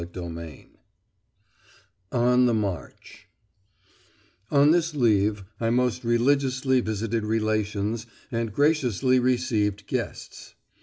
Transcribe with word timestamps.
CHAPTER 0.03 0.29
V 0.29 0.67
ON 2.11 2.47
THE 2.47 2.55
MARCH 2.55 3.27
On 4.49 4.71
this 4.71 4.95
leave 4.95 5.43
I 5.59 5.69
most 5.69 6.03
religiously 6.03 6.81
visited 6.81 7.23
relations 7.23 8.07
and 8.31 8.51
graciously 8.51 9.19
received 9.19 9.85
guests. 9.85 10.55